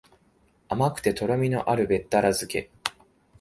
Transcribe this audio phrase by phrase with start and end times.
[0.67, 2.71] 甘くてとろみのあるべったら漬け